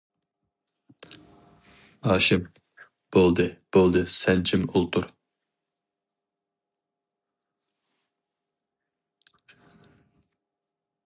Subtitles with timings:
[2.07, 2.47] ھاشىم:
[3.17, 3.45] بولدى،
[3.77, 5.07] بولدى سەن جىم ئولتۇر.